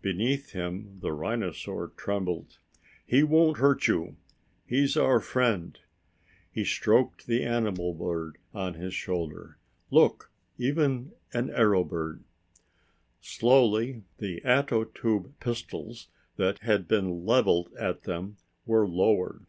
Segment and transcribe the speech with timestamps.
[0.00, 2.56] Beneath him the rhinosaur trembled.
[3.04, 4.16] "He won't hurt you.
[4.66, 5.78] He's our friend."
[6.50, 9.58] He stroked the arrow bird on his shoulder.
[9.90, 10.30] "Look!
[10.56, 12.24] Even an arrow bird!"
[13.20, 19.44] Slowly the ato tube pistols that had been leveled at them were lowered.